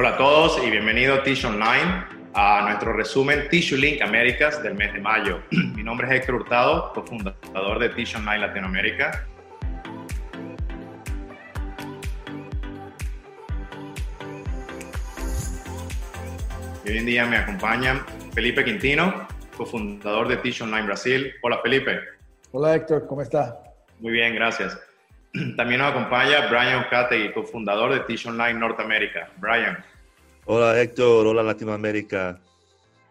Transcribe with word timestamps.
Hola 0.00 0.14
a 0.14 0.16
todos 0.16 0.58
y 0.66 0.70
bienvenido 0.70 1.16
a 1.16 1.22
Tissue 1.22 1.50
Online, 1.50 2.06
a 2.32 2.62
nuestro 2.62 2.94
resumen 2.94 3.50
Tissue 3.50 3.76
Link 3.76 4.00
Américas 4.00 4.62
del 4.62 4.74
mes 4.74 4.94
de 4.94 4.98
mayo. 4.98 5.42
Mi 5.50 5.82
nombre 5.82 6.06
es 6.06 6.14
Héctor 6.14 6.36
Hurtado, 6.36 6.90
cofundador 6.94 7.78
de 7.78 7.90
Tissue 7.90 8.18
Online 8.18 8.38
Latinoamérica. 8.38 9.26
Y 16.86 16.90
hoy 16.90 16.96
en 16.96 17.04
día 17.04 17.26
me 17.26 17.36
acompañan 17.36 18.00
Felipe 18.32 18.64
Quintino, 18.64 19.28
cofundador 19.54 20.28
de 20.28 20.38
Tissue 20.38 20.64
Online 20.64 20.86
Brasil. 20.86 21.34
Hola 21.42 21.60
Felipe. 21.62 22.00
Hola 22.52 22.74
Héctor, 22.74 23.06
¿cómo 23.06 23.20
está? 23.20 23.62
Muy 23.98 24.12
bien, 24.12 24.34
gracias. 24.34 24.80
También 25.56 25.80
nos 25.80 25.92
acompaña 25.92 26.48
Brian 26.48 26.84
Ocategui, 26.84 27.32
cofundador 27.32 27.92
de 27.92 28.00
Tissue 28.00 28.30
Online 28.30 28.54
Norteamérica. 28.54 29.30
Brian. 29.36 29.78
Hola 30.44 30.80
Héctor, 30.80 31.26
hola 31.26 31.42
Latinoamérica. 31.42 32.40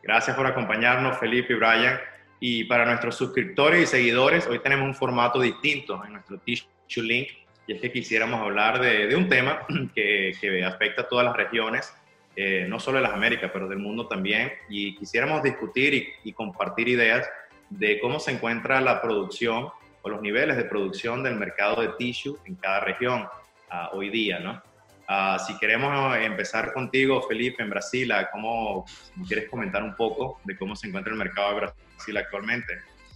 Gracias 0.03 0.35
por 0.35 0.45
acompañarnos, 0.45 1.17
Felipe 1.17 1.53
y 1.53 1.55
Brian. 1.55 1.97
Y 2.41 2.63
para 2.65 2.85
nuestros 2.85 3.15
suscriptores 3.15 3.83
y 3.83 3.85
seguidores, 3.85 4.47
hoy 4.47 4.59
tenemos 4.59 4.85
un 4.85 4.95
formato 4.95 5.39
distinto 5.39 6.03
en 6.05 6.13
nuestro 6.13 6.37
Tissue 6.39 7.03
Link, 7.03 7.29
y 7.67 7.73
es 7.73 7.81
que 7.81 7.91
quisiéramos 7.91 8.41
hablar 8.41 8.79
de, 8.79 9.13
un 9.15 9.29
tema 9.29 9.65
que, 9.95 10.63
afecta 10.65 11.03
a 11.03 11.07
todas 11.07 11.25
las 11.25 11.35
regiones, 11.35 11.93
eh, 12.35 12.65
no 12.67 12.79
solo 12.79 12.97
de 12.97 13.03
las 13.03 13.13
Américas, 13.13 13.51
pero 13.53 13.67
del 13.67 13.79
mundo 13.79 14.07
también, 14.07 14.51
y 14.69 14.95
quisiéramos 14.95 15.43
discutir 15.43 15.93
y, 15.93 16.07
y 16.23 16.33
compartir 16.33 16.87
ideas 16.87 17.29
de 17.69 17.99
cómo 17.99 18.19
se 18.19 18.31
encuentra 18.31 18.81
la 18.81 19.01
producción 19.01 19.69
o 20.01 20.09
los 20.09 20.21
niveles 20.21 20.57
de 20.57 20.65
producción 20.65 21.23
del 21.23 21.35
mercado 21.35 21.81
de 21.81 21.89
tissue 21.97 22.37
en 22.45 22.55
cada 22.55 22.81
región 22.81 23.23
uh, 23.23 23.97
hoy 23.97 24.09
día, 24.09 24.39
¿no? 24.39 24.61
Uh, 25.09 25.39
si 25.39 25.57
queremos 25.57 26.15
empezar 26.17 26.71
contigo, 26.71 27.21
Felipe, 27.23 27.63
en 27.63 27.71
Brasil, 27.71 28.11
¿cómo 28.31 28.85
quieres 29.27 29.49
comentar 29.49 29.81
un 29.81 29.95
poco 29.95 30.39
de 30.43 30.55
cómo 30.55 30.75
se 30.75 30.87
encuentra 30.87 31.11
el 31.11 31.17
mercado 31.17 31.55
de 31.55 31.61
Brasil 31.61 32.17
actualmente? 32.17 32.73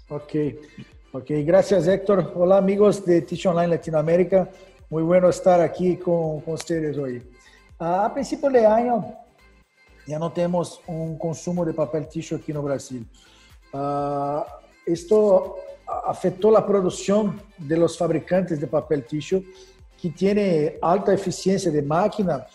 Ok, 0.10 0.34
ok, 1.12 1.26
gracias 1.46 1.88
Héctor. 1.88 2.34
Hola 2.36 2.58
amigos 2.58 3.06
de 3.06 3.22
Tissue 3.22 3.52
Online 3.52 3.76
Latinoamérica, 3.76 4.50
muy 4.90 5.04
bueno 5.04 5.30
estar 5.30 5.62
aquí 5.62 5.98
con, 5.98 6.42
con 6.42 6.56
ustedes 6.56 6.98
hoy. 6.98 7.22
Uh, 7.80 7.84
a 7.84 8.14
principio 8.14 8.50
de 8.50 8.66
año 8.66 9.24
ya 10.08 10.18
no 10.18 10.32
tenemos 10.32 10.82
un 10.88 11.18
consumo 11.18 11.64
de 11.64 11.74
papel 11.74 12.08
tissue 12.08 12.38
aquí 12.38 12.52
en 12.52 12.64
Brasil. 12.64 13.08
esto 14.86 15.58
afectó 16.06 16.52
la 16.52 16.66
producción 16.66 17.42
de 17.58 17.78
los 17.78 17.98
fabricantes 17.98 18.60
de 18.60 18.68
papel 18.68 19.06
tissue 19.06 19.44
que 20.02 20.10
tiene 20.10 20.78
alta 20.82 21.14
eficiencia 21.14 21.72
de 21.72 21.82
máquina 21.82 22.46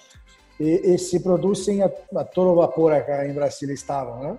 y, 0.59 0.93
y 0.93 0.99
se 0.99 1.21
producen 1.21 1.83
a, 1.83 1.91
a, 2.19 2.25
todo 2.25 2.55
vapor 2.55 2.93
acá 2.93 3.25
en 3.25 3.35
Brasil 3.35 3.71
estaban. 3.71 4.23
¿no? 4.23 4.39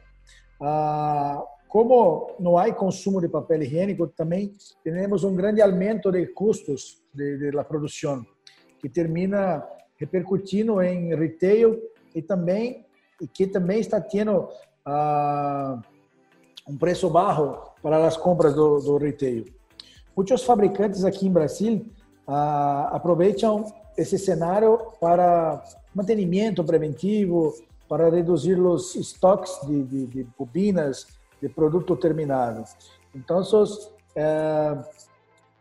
Ah, 0.59 1.43
como 1.67 2.35
não 2.39 2.57
há 2.57 2.71
consumo 2.73 3.21
de 3.21 3.29
papel 3.29 3.63
higiênico, 3.63 4.07
também 4.07 4.53
temos 4.83 5.23
um 5.23 5.35
grande 5.35 5.61
aumento 5.61 6.11
de 6.11 6.25
custos 6.27 7.01
de, 7.13 7.37
de 7.37 7.51
la 7.51 7.63
produção, 7.63 8.25
que 8.79 8.89
termina 8.89 9.63
repercutindo 9.97 10.81
em 10.81 11.15
retail 11.15 11.79
e 12.15 12.21
também 12.21 12.85
e 13.21 13.27
que 13.27 13.45
também 13.47 13.79
está 13.79 14.01
tendo 14.01 14.49
ah, 14.85 15.79
um 16.69 16.77
preço 16.77 17.09
baixo 17.09 17.57
para 17.81 18.05
as 18.05 18.15
compras 18.15 18.53
do, 18.53 18.79
do 18.79 18.97
retail. 18.97 19.45
Muitos 20.15 20.43
fabricantes 20.43 21.03
aqui 21.03 21.27
em 21.27 21.31
Brasil 21.31 21.85
ah, 22.27 22.89
aproveitam 22.91 23.65
esse 23.97 24.17
cenário 24.17 24.79
para 25.01 25.63
mantenimento 25.93 26.63
preventivo, 26.63 27.53
para 27.87 28.09
reduzir 28.09 28.59
os 28.59 28.95
estoques 28.95 29.59
de, 29.65 29.83
de, 29.83 30.05
de 30.05 30.27
bobinas, 30.37 31.07
de 31.41 31.49
produto 31.49 31.95
terminado. 31.95 32.63
Então, 33.15 33.41
eh, 34.15 34.77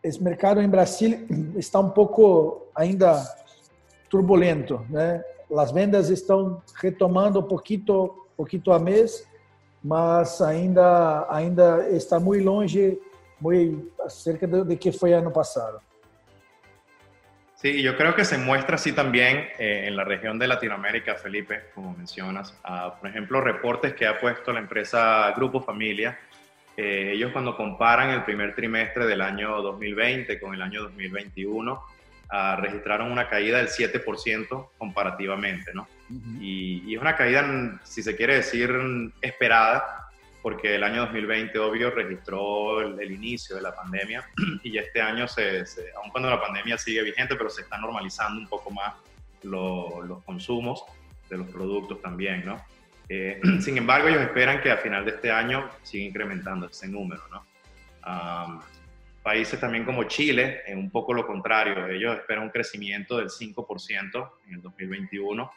esse 0.03 0.23
mercado 0.23 0.61
em 0.61 0.69
Brasil 0.69 1.27
está 1.57 1.81
um 1.81 1.89
pouco 1.89 2.67
ainda 2.75 3.25
turbulento, 4.11 4.85
né? 4.91 5.25
As 5.57 5.73
vendas 5.73 6.11
estão 6.11 6.61
retomando 6.75 7.41
um 7.41 7.43
pouquinho, 7.43 8.15
pouquinho 8.37 8.73
a 8.73 8.79
mês, 8.79 9.27
mas 9.83 10.41
ainda 10.41 11.27
ainda 11.31 11.89
está 11.89 12.19
muito 12.19 12.45
longe, 12.45 12.99
muy 13.41 13.91
cerca 14.09 14.47
de, 14.47 14.65
de 14.65 14.79
que 14.79 14.93
fue 14.93 15.15
año 15.15 15.33
pasado. 15.33 15.81
Sí, 17.61 17.83
yo 17.83 17.97
creo 17.97 18.15
que 18.15 18.25
se 18.25 18.39
muestra 18.39 18.77
así 18.77 18.93
también 18.93 19.49
eh, 19.59 19.87
en 19.89 19.97
la 19.97 20.05
región 20.05 20.39
de 20.39 20.47
Latinoamérica, 20.47 21.17
Felipe, 21.17 21.65
como 21.75 21.93
mencionas. 21.97 22.53
Por 23.01 23.11
ejemplo, 23.11 23.41
reportes 23.41 23.95
que 23.95 24.07
ha 24.07 24.21
puesto 24.21 24.53
la 24.53 24.61
empresa 24.61 25.33
Grupo 25.35 25.61
Familia. 25.61 26.17
Eh, 26.77 27.11
ellos 27.15 27.33
cuando 27.33 27.57
comparan 27.57 28.11
el 28.11 28.23
primer 28.23 28.55
trimestre 28.55 29.07
del 29.07 29.21
año 29.21 29.61
2020 29.61 30.39
con 30.39 30.55
el 30.55 30.63
año 30.63 30.83
2021, 30.83 31.73
uh, 31.73 32.61
registraron 32.61 33.11
una 33.11 33.29
caída 33.29 33.59
del 33.59 33.67
7% 33.67 34.69
comparativamente, 34.79 35.73
¿no? 35.75 35.89
Y, 36.11 36.95
es 36.95 37.01
una 37.01 37.17
caída, 37.17 37.81
si 37.85 38.03
se 38.03 38.17
quiere 38.17 38.37
decir, 38.37 38.71
esperada, 39.21 40.09
porque 40.43 40.77
el 40.77 40.85
año 40.85 41.03
2020, 41.03 41.59
obvio, 41.59 41.91
registró 41.91 42.81
el, 42.81 43.11
inicio 43.11 43.57
de 43.57 43.63
la 43.63 43.75
pandemia 43.75 44.25
y 44.63 44.79
este 44.79 45.01
año, 45.01 45.29
se, 45.29 45.65
aun 45.97 46.11
cuando 46.11 46.31
la 46.31 46.41
pandemia 46.41 46.79
sigue 46.79 47.03
vigente, 47.03 47.37
pero 47.37 47.51
se 47.51 47.63
está 47.63 47.79
normalizando 47.79 48.41
un 48.41 48.49
poco 48.49 48.71
más 48.71 48.95
los 49.43 50.23
consumos 50.25 50.83
de 51.29 51.39
los 51.39 51.49
productos 51.49 52.01
también, 52.01 52.45
¿no? 52.45 52.63
Eh, 53.09 53.41
sin 53.61 53.77
embargo, 53.77 54.09
ellos 54.09 54.23
esperan 54.23 54.61
que 54.63 54.71
a 54.71 54.79
final 54.79 55.05
de 55.05 55.13
este 55.13 55.31
año 55.31 55.69
siga 55.83 56.07
incrementando 56.07 56.67
ese 56.67 56.89
número, 56.89 57.23
¿no? 57.31 57.47
países 59.23 59.61
también 59.61 59.85
como 59.85 60.05
Chile, 60.05 60.63
en 60.67 60.79
un 60.79 60.91
poco 60.91 61.13
lo 61.13 61.27
contrario, 61.27 61.87
ellos 61.89 62.17
esperan 62.17 62.45
un 62.45 62.49
crecimiento 62.49 63.19
del 63.19 63.29
5% 63.29 64.31
en 64.47 64.55
el 64.55 64.63
2021 64.63 65.51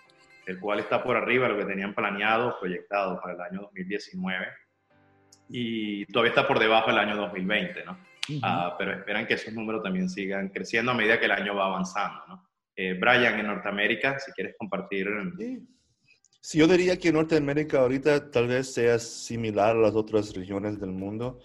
el 0.45 0.59
cual 0.59 0.79
está 0.79 1.03
por 1.03 1.15
arriba 1.15 1.47
de 1.47 1.53
lo 1.53 1.59
que 1.59 1.65
tenían 1.65 1.93
planeado, 1.93 2.57
proyectado 2.59 3.19
para 3.21 3.33
el 3.33 3.41
año 3.41 3.61
2019, 3.61 4.47
y 5.49 6.05
todavía 6.07 6.31
está 6.31 6.47
por 6.47 6.59
debajo 6.59 6.89
del 6.89 6.99
año 6.99 7.15
2020, 7.17 7.85
¿no? 7.85 7.97
Ah, 8.41 8.75
pero 8.77 8.93
esperan 8.93 9.27
que 9.27 9.33
esos 9.33 9.53
números 9.53 9.83
también 9.83 10.09
sigan 10.09 10.49
creciendo 10.49 10.91
a 10.91 10.95
medida 10.95 11.19
que 11.19 11.25
el 11.25 11.31
año 11.31 11.55
va 11.55 11.65
avanzando, 11.65 12.21
¿no? 12.27 12.49
Eh, 12.75 12.93
Brian, 12.93 13.39
en 13.39 13.47
Norteamérica, 13.47 14.17
si 14.19 14.31
quieres 14.31 14.55
compartir. 14.57 15.07
Sí. 16.41 16.57
yo 16.57 16.67
diría 16.67 16.97
que 16.97 17.11
Norteamérica 17.11 17.81
ahorita 17.81 18.31
tal 18.31 18.47
vez 18.47 18.73
sea 18.73 18.97
similar 18.97 19.75
a 19.75 19.79
las 19.79 19.95
otras 19.95 20.33
regiones 20.33 20.79
del 20.79 20.91
mundo, 20.91 21.39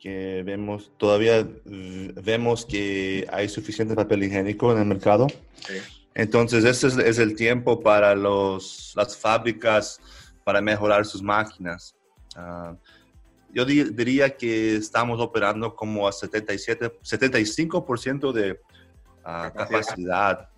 que 0.00 0.42
vemos, 0.44 0.92
todavía 0.96 1.46
vemos 1.64 2.66
que 2.66 3.26
hay 3.30 3.48
suficiente 3.48 3.94
papel 3.94 4.24
higiénico 4.24 4.72
en 4.72 4.78
el 4.78 4.86
mercado. 4.86 5.28
Sí 5.54 5.97
entonces, 6.18 6.64
ese 6.64 6.88
es, 7.08 7.18
el 7.20 7.36
tiempo 7.36 7.80
para 7.80 8.12
los, 8.16 8.92
las 8.96 9.16
fábricas 9.16 10.00
para 10.42 10.60
mejorar 10.60 11.06
sus 11.06 11.22
máquinas. 11.22 11.94
Ah, 12.34 12.74
yo 13.54 13.64
diría 13.64 14.36
que 14.36 14.74
estamos 14.74 15.20
operando 15.20 15.76
como 15.76 16.08
a 16.08 16.12
77, 16.12 16.98
75% 17.04 18.32
de 18.32 18.58
ah, 19.24 19.52
capacidad. 19.54 20.48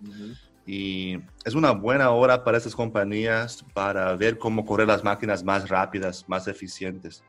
Y 0.65 1.19
es 1.45 1.53
una 1.53 1.73
buena 1.73 2.09
hora 2.09 2.43
para 2.43 2.57
estas 2.57 2.73
compañías 2.73 3.63
para 3.75 4.15
ver 4.15 4.39
cómo 4.39 4.65
correr 4.65 4.87
las 4.87 5.03
máquinas 5.03 5.43
más 5.43 5.69
rápidas, 5.69 6.27
más 6.27 6.47
eficientes. 6.47 7.23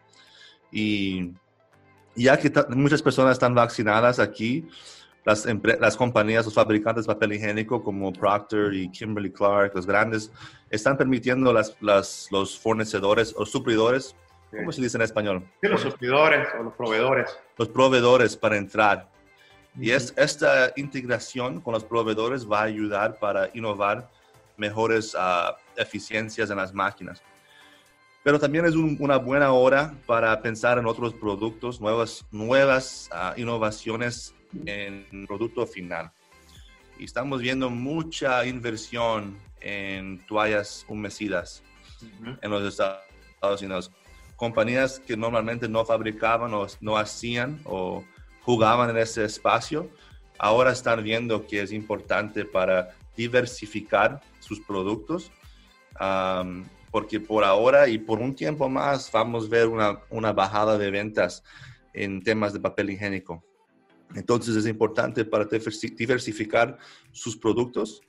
Y 0.70 1.34
ya 2.16 2.38
que 2.38 2.50
muchas 2.70 3.02
personas 3.02 3.32
están 3.32 3.54
vaccinadas 3.54 4.18
aquí, 4.18 4.66
las, 5.24 5.46
las 5.80 5.96
compañías, 5.96 6.44
los 6.44 6.54
fabricantes 6.54 7.06
de 7.06 7.14
papel 7.14 7.34
higiénico 7.34 7.82
como 7.82 8.12
Procter 8.12 8.74
y 8.74 8.90
Kimberly 8.90 9.30
Clark, 9.30 9.72
los 9.74 9.86
grandes, 9.86 10.32
están 10.70 10.96
permitiendo 10.96 11.52
las, 11.52 11.76
las, 11.80 12.28
los 12.30 12.58
fornecedores 12.58 13.34
o 13.36 13.46
suplidores, 13.46 14.16
¿cómo 14.50 14.72
se 14.72 14.82
dice 14.82 14.96
en 14.96 15.02
español? 15.02 15.44
Sí, 15.60 15.68
los 15.68 15.80
suplidores 15.80 16.48
o 16.58 16.64
los 16.64 16.74
proveedores. 16.74 17.38
Los 17.56 17.68
proveedores 17.68 18.36
para 18.36 18.56
entrar. 18.56 19.08
Y 19.78 19.90
es, 19.90 20.12
esta 20.16 20.72
integración 20.76 21.60
con 21.60 21.72
los 21.74 21.84
proveedores 21.84 22.50
va 22.50 22.60
a 22.60 22.64
ayudar 22.64 23.18
para 23.18 23.48
innovar 23.54 24.10
mejores 24.56 25.14
uh, 25.14 25.54
eficiencias 25.76 26.50
en 26.50 26.56
las 26.56 26.74
máquinas. 26.74 27.22
Pero 28.22 28.38
también 28.38 28.64
es 28.66 28.76
una 28.76 29.16
buena 29.16 29.52
hora 29.52 29.94
para 30.06 30.40
pensar 30.40 30.78
en 30.78 30.86
otros 30.86 31.14
productos, 31.14 31.80
nuevas, 31.80 32.24
nuevas 32.30 33.10
uh, 33.12 33.40
innovaciones 33.40 34.34
en 34.66 35.26
producto 35.26 35.66
final. 35.66 36.10
Y 36.98 37.04
estamos 37.04 37.40
viendo 37.40 37.70
mucha 37.70 38.44
inversión 38.46 39.36
en 39.60 40.24
toallas 40.26 40.84
humecidas 40.88 41.62
en 42.40 42.50
los 42.50 42.62
Estados 42.62 43.62
Unidos. 43.62 43.90
Compañías 44.36 44.98
que 44.98 45.16
normalmente 45.16 45.68
no 45.68 45.84
fabricaban 45.84 46.52
o 46.54 46.66
no 46.80 46.96
hacían 46.96 47.60
o 47.64 48.04
jugaban 48.42 48.90
en 48.90 48.98
ese 48.98 49.24
espacio, 49.24 49.88
ahora 50.38 50.72
están 50.72 51.02
viendo 51.04 51.46
que 51.46 51.62
es 51.62 51.72
importante 51.72 52.44
para 52.44 52.96
diversificar 53.16 54.20
sus 54.40 54.60
productos 54.60 55.30
porque 56.90 57.20
por 57.20 57.44
ahora 57.44 57.88
y 57.88 57.98
por 57.98 58.18
un 58.18 58.34
tiempo 58.34 58.68
más 58.68 59.10
vamos 59.12 59.46
a 59.46 59.48
ver 59.48 59.68
una, 59.68 60.00
una 60.10 60.32
bajada 60.32 60.76
de 60.76 60.90
ventas 60.90 61.42
en 61.94 62.22
temas 62.22 62.52
de 62.52 62.60
papel 62.60 62.90
higiénico. 62.90 63.42
Entonces 64.14 64.56
es 64.56 64.66
importante 64.66 65.24
para 65.24 65.44
diversificar 65.46 66.78
sus 67.10 67.36
productos 67.36 68.00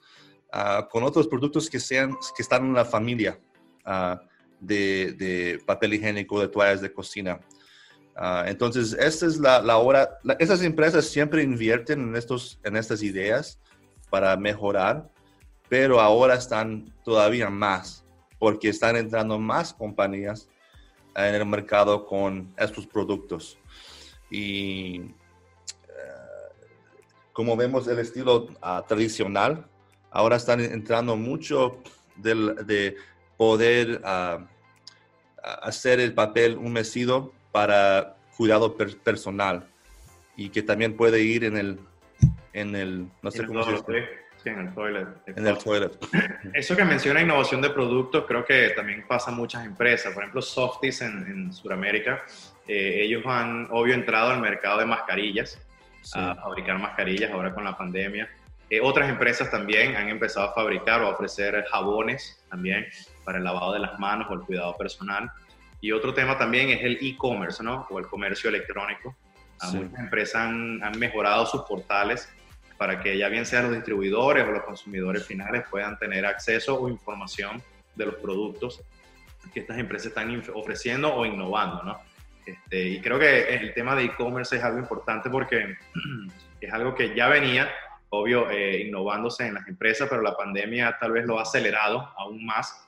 uh, 0.53 0.87
con 0.89 1.03
otros 1.03 1.27
productos 1.27 1.69
que, 1.69 1.79
sean, 1.79 2.15
que 2.35 2.41
están 2.41 2.65
en 2.65 2.73
la 2.73 2.85
familia 2.85 3.39
uh, 3.85 4.17
de, 4.59 5.61
papel 5.65 5.95
higiénico, 5.95 6.39
de 6.39 6.47
toallas 6.47 6.81
de 6.81 6.91
cocina. 6.91 7.39
Uh, 8.15 8.45
entonces, 8.45 8.93
esta 8.93 9.25
es 9.25 9.37
la, 9.39 9.77
hora, 9.77 10.17
la, 10.23 10.33
esas 10.33 10.61
empresas 10.61 11.05
siempre 11.05 11.43
invierten 11.43 12.01
en, 12.01 12.15
estos, 12.15 12.59
en 12.63 12.75
estas 12.75 13.01
ideas 13.01 13.59
para 14.09 14.37
mejorar, 14.37 15.09
pero 15.67 15.99
ahora 15.99 16.35
están 16.35 16.93
todavía 17.03 17.49
más, 17.49 18.05
porque 18.37 18.69
están 18.69 18.95
entrando 18.95 19.39
más 19.39 19.73
compañías 19.73 20.47
en 21.15 21.35
el 21.35 21.45
mercado 21.45 22.05
con 22.05 22.53
estos 22.57 22.85
productos. 22.85 23.57
Y 24.29 25.01
como 27.33 27.57
vemos 27.57 27.87
el 27.87 27.99
estilo 27.99 28.47
uh, 28.61 28.81
tradicional, 28.87 29.65
ahora 30.11 30.37
están 30.37 30.61
entrando 30.61 31.17
mucho 31.17 31.81
del, 32.15 32.55
de 32.67 32.95
poder 33.35 34.01
uh, 34.03 34.45
hacer 35.63 35.99
el 35.99 36.13
papel 36.13 36.57
humecido 36.57 37.33
para 37.51 38.15
cuidado 38.37 38.77
per 38.77 38.97
personal 38.99 39.67
y 40.35 40.49
que 40.49 40.61
también 40.61 40.95
puede 40.95 41.21
ir 41.21 41.43
en 41.43 41.57
el, 41.57 41.79
en 42.53 42.75
el 42.75 43.07
no 43.21 43.31
sé 43.31 43.45
cómo 43.45 43.63
se 43.63 43.71
dice. 43.73 44.23
Sí, 44.43 44.49
en 44.49 44.59
el 44.59 44.73
toilet. 44.73 45.07
En 45.25 45.47
el 45.47 45.57
toilet. 45.57 45.97
Eso 46.53 46.75
que 46.75 46.83
menciona 46.83 47.21
innovación 47.21 47.61
de 47.61 47.69
productos, 47.69 48.25
creo 48.27 48.43
que 48.43 48.71
también 48.71 49.05
pasa 49.07 49.31
en 49.31 49.37
muchas 49.37 49.65
empresas. 49.65 50.13
Por 50.13 50.21
ejemplo, 50.21 50.41
Softies 50.41 51.01
en, 51.01 51.25
en 51.27 51.53
Sudamérica, 51.53 52.25
eh, 52.67 53.03
ellos 53.03 53.23
han, 53.25 53.69
obvio, 53.71 53.93
entrado 53.93 54.31
al 54.31 54.41
mercado 54.41 54.79
de 54.79 54.85
mascarillas 54.85 55.62
a 56.13 56.35
fabricar 56.35 56.79
mascarillas 56.79 57.31
ahora 57.31 57.53
con 57.53 57.63
la 57.63 57.77
pandemia. 57.77 58.29
Eh, 58.69 58.79
otras 58.81 59.09
empresas 59.09 59.51
también 59.51 59.95
han 59.95 60.09
empezado 60.09 60.49
a 60.49 60.53
fabricar 60.53 61.01
o 61.01 61.07
a 61.07 61.09
ofrecer 61.09 61.63
jabones 61.69 62.43
también 62.49 62.85
para 63.23 63.37
el 63.37 63.43
lavado 63.43 63.73
de 63.73 63.79
las 63.79 63.99
manos 63.99 64.27
o 64.29 64.33
el 64.33 64.41
cuidado 64.41 64.75
personal. 64.77 65.31
Y 65.81 65.91
otro 65.91 66.13
tema 66.13 66.37
también 66.37 66.69
es 66.69 66.81
el 66.81 66.97
e-commerce, 67.01 67.63
¿no? 67.63 67.85
O 67.89 67.99
el 67.99 68.07
comercio 68.07 68.49
electrónico. 68.49 69.15
Muchas 69.71 69.99
empresas 69.99 70.35
han, 70.35 70.83
han, 70.83 70.97
mejorado 70.97 71.45
sus 71.45 71.61
portales 71.61 72.29
para 72.77 72.99
que 72.99 73.17
ya 73.17 73.29
bien 73.29 73.45
sean 73.45 73.65
los 73.65 73.73
distribuidores 73.73 74.45
o 74.45 74.51
los 74.51 74.63
consumidores 74.63 75.25
finales 75.25 75.65
puedan 75.69 75.97
tener 75.97 76.25
acceso 76.25 76.81
o 76.81 76.89
información 76.89 77.61
de 77.95 78.07
los 78.07 78.15
productos 78.15 78.81
que 79.53 79.59
estas 79.61 79.77
empresas 79.77 80.07
están 80.07 80.43
ofreciendo 80.53 81.13
o 81.13 81.25
innovando, 81.25 81.83
¿no? 81.83 81.99
Este, 82.45 82.89
y 82.89 83.01
creo 83.01 83.17
que 83.19 83.55
el 83.55 83.73
tema 83.73 83.95
de 83.95 84.05
e-commerce 84.05 84.57
es 84.57 84.63
algo 84.63 84.79
importante 84.79 85.29
porque 85.29 85.77
es 86.61 86.73
algo 86.73 86.93
que 86.93 87.15
ya 87.15 87.27
venía, 87.27 87.69
obvio, 88.09 88.49
eh, 88.49 88.81
innovándose 88.81 89.47
en 89.47 89.55
las 89.55 89.67
empresas, 89.67 90.07
pero 90.09 90.21
la 90.21 90.35
pandemia 90.35 90.97
tal 90.99 91.13
vez 91.13 91.25
lo 91.25 91.39
ha 91.39 91.43
acelerado 91.43 92.11
aún 92.17 92.45
más 92.45 92.85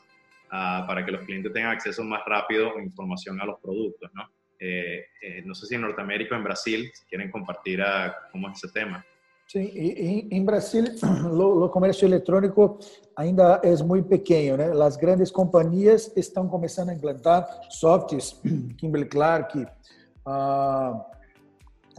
uh, 0.47 0.85
para 0.85 1.05
que 1.05 1.11
los 1.11 1.23
clientes 1.23 1.53
tengan 1.53 1.71
acceso 1.71 2.03
más 2.03 2.21
rápido 2.25 2.77
a 2.77 2.81
información 2.81 3.39
a 3.41 3.45
los 3.45 3.59
productos, 3.59 4.11
¿no? 4.13 4.29
Eh, 4.59 5.05
eh, 5.21 5.41
no 5.45 5.53
sé 5.53 5.67
si 5.67 5.75
en 5.75 5.81
Norteamérica 5.81 6.35
o 6.35 6.37
en 6.37 6.43
Brasil, 6.43 6.89
si 6.93 7.05
quieren 7.05 7.29
compartir 7.29 7.81
a, 7.81 8.05
ah, 8.05 8.15
cómo 8.31 8.49
es 8.49 8.63
ese 8.63 8.73
tema. 8.73 9.05
Sim, 9.47 9.62
e, 9.62 10.27
em 10.31 10.44
Brasil, 10.44 10.83
o 11.31 11.69
comércio 11.69 12.06
eletrônico 12.06 12.80
ainda 13.15 13.62
é 13.63 13.75
muito 13.83 14.07
pequeno, 14.07 14.57
né? 14.57 14.71
As 14.83 14.97
grandes 14.97 15.31
companhias 15.31 16.12
estão 16.15 16.47
começando 16.47 16.89
a 16.89 16.94
implantar 16.94 17.47
softs, 17.69 18.42
Kimberly 18.77 19.07
Clark, 19.07 19.59
uh, 19.59 21.01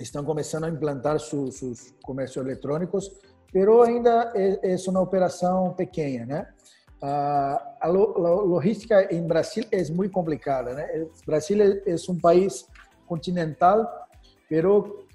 estão 0.00 0.24
começando 0.24 0.64
a 0.64 0.68
implantar 0.68 1.20
seus, 1.20 1.58
seus 1.58 1.94
comércios 2.02 2.44
eletrônicos, 2.44 3.10
mas 3.54 3.82
ainda 3.82 4.32
é, 4.34 4.74
é, 4.74 4.76
uma 4.90 5.00
operação 5.00 5.72
pequena, 5.72 6.26
né? 6.26 6.48
A, 7.00 7.86
lo, 7.86 8.26
a, 8.26 8.30
logística 8.42 9.14
em 9.14 9.24
Brasil 9.24 9.64
é 9.70 9.84
muito 9.92 10.12
complicada, 10.12 10.74
né? 10.74 11.04
O 11.04 11.26
Brasil 11.26 11.62
é, 11.62 11.82
é 11.86 11.94
um 12.10 12.18
país 12.18 12.66
continental, 13.06 13.86
mas 14.50 15.05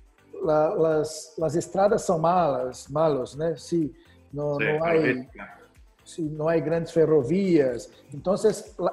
la, 0.42 0.70
las, 0.70 1.34
las 1.38 1.56
estradas 1.56 2.04
são 2.04 2.20
malas, 2.20 2.88
malos, 2.88 3.36
né? 3.36 3.56
Se 3.56 3.94
não, 4.34 4.58
sí, 4.58 4.64
não 4.64 4.84
há 4.84 4.92
se 6.06 6.22
não 6.22 6.50
há 6.50 6.58
grandes 6.60 6.92
ferrovias, 6.92 7.90
então 8.14 8.36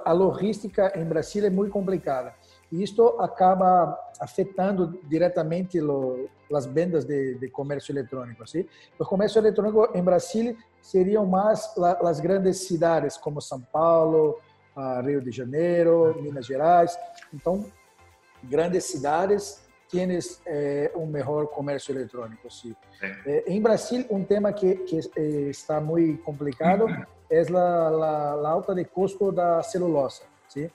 a 0.05 0.13
logística 0.13 0.93
em 0.95 1.05
Brasil 1.05 1.45
é 1.45 1.51
muito 1.51 1.73
complicada. 1.73 2.35
E 2.71 2.83
isto 2.83 3.03
acaba 3.19 3.99
afetando 4.21 5.01
diretamente 5.05 5.81
lo, 5.81 6.29
as 6.55 6.67
vendas 6.67 7.05
de, 7.05 7.35
de 7.37 7.49
comércio 7.49 7.93
eletrônico. 7.93 8.43
Assim. 8.43 8.67
O 8.99 9.05
comércio 9.05 9.39
eletrônico 9.39 9.89
em 9.95 10.03
Brasil 10.03 10.57
seriam 10.83 11.25
mais 11.27 11.75
as 12.05 12.21
grandes 12.21 12.59
cidades, 12.59 13.17
como 13.17 13.41
São 13.41 13.61
Paulo, 13.61 14.39
Rio 15.03 15.21
de 15.21 15.31
Janeiro, 15.31 16.15
Minas 16.23 16.47
Gerais. 16.47 16.97
Então, 17.33 17.65
grandes 18.45 18.85
cidades 18.85 19.67
tienes 19.89 20.43
eh, 20.47 20.91
un 20.95 21.11
mejor 21.11 21.51
comercio 21.51 21.95
electrónico, 21.95 22.51
sí. 22.51 22.75
Eh, 23.25 23.45
en 23.47 23.63
Brasil, 23.63 24.07
un 24.11 24.27
tema 24.27 24.55
que, 24.55 24.85
que 24.85 25.01
eh, 25.17 25.51
está 25.51 25.81
muy 25.81 26.19
complicado 26.19 26.87
es 27.29 27.51
la, 27.51 27.91
la, 27.91 28.37
la, 28.37 28.53
alta 28.53 28.75
de 28.75 28.87
costo 28.87 29.31
da 29.33 29.63
celulosa, 29.63 30.25
¿sí? 30.47 30.69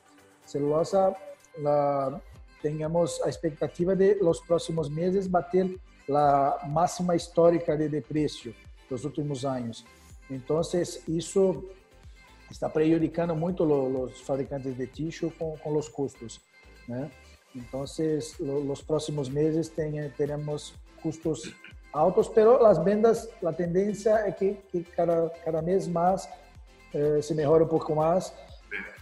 Celulosa, 0.45 1.15
la, 1.57 2.21
tengamos 2.61 3.21
a 3.23 3.29
expectativa 3.29 3.95
de 3.95 4.17
los 4.21 4.41
próximos 4.41 4.89
meses 4.89 5.29
bater 5.29 5.67
la 6.07 6.57
máxima 6.67 7.15
histórica 7.15 7.75
de, 7.75 7.89
de 7.89 8.01
precio 8.01 8.53
dos 8.89 9.05
últimos 9.05 9.45
años. 9.45 9.85
Entonces, 10.29 11.03
isso 11.07 11.65
está 12.49 12.71
prejudicando 12.71 13.35
muito 13.35 13.65
los 13.65 14.21
fabricantes 14.21 14.77
de 14.77 14.87
tissue 14.87 15.31
com, 15.31 15.57
com 15.57 15.77
os 15.77 15.89
custos, 15.89 16.39
né? 16.87 17.09
Entonces, 17.55 18.39
los 18.39 18.81
próximos 18.81 19.29
meses 19.29 19.71
tenemos 20.17 20.75
custos 21.01 21.53
altos, 21.91 22.31
pero 22.33 22.61
las 22.61 22.83
vendas, 22.83 23.29
la 23.41 23.53
tendencia 23.53 24.25
es 24.25 24.35
que, 24.35 24.63
que 24.71 24.83
cada, 24.83 25.31
cada 25.45 25.61
mes 25.61 25.87
más 25.87 26.27
eh, 26.91 27.19
se 27.21 27.35
mejore 27.35 27.63
un 27.63 27.69
poco 27.69 27.93
más, 27.93 28.33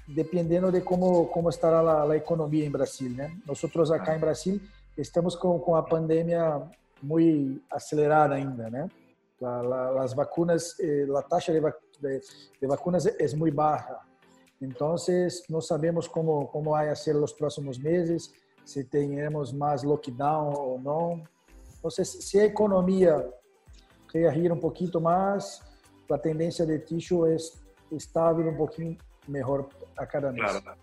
dependiendo 0.07 0.71
de 0.71 0.83
cómo, 0.83 1.31
cómo 1.31 1.49
estará 1.49 1.81
la, 1.81 2.05
la 2.05 2.15
economía 2.15 2.65
en 2.65 2.71
Brasil. 2.71 3.15
¿no? 3.15 3.27
Nosotros 3.45 3.91
acá 3.91 4.13
en 4.15 4.21
Brasil 4.21 4.69
estamos 4.97 5.37
con, 5.37 5.61
con 5.61 5.75
la 5.75 5.85
pandemia 5.85 6.69
muy 7.01 7.63
acelerada 7.69 8.35
ainda, 8.35 8.69
¿no? 8.69 8.89
La, 9.39 9.63
la, 9.63 9.91
las 9.91 10.13
vacunas, 10.13 10.75
eh, 10.79 11.05
la 11.07 11.23
tasa 11.23 11.51
de, 11.51 11.61
de, 11.99 12.21
de 12.59 12.67
vacunas 12.67 13.07
es 13.07 13.33
muy 13.33 13.49
baja. 13.49 13.99
Entonces, 14.61 15.43
no 15.49 15.59
sabemos 15.59 16.07
cómo, 16.07 16.47
cómo 16.51 16.71
vai 16.71 16.89
a 16.89 16.95
ser 16.95 17.15
los 17.15 17.33
próximos 17.33 17.79
meses 17.79 18.31
se 18.63 18.83
tenhamos 18.83 19.51
mais 19.51 19.83
lockdown 19.83 20.53
ou 20.53 20.79
não. 20.79 21.23
Então, 21.77 21.89
se 21.89 22.39
a 22.39 22.45
economia 22.45 23.27
reagir 24.13 24.51
um 24.51 24.59
pouquinho 24.59 25.01
mais, 25.01 25.61
a 26.11 26.17
tendência 26.17 26.65
de 26.65 26.77
tissue 26.79 27.25
é 27.25 27.37
estável 27.95 28.47
um 28.47 28.55
pouquinho 28.55 28.97
melhor 29.27 29.67
a 29.97 30.05
cada 30.05 30.31
mês. 30.31 30.51
Claro. 30.51 30.77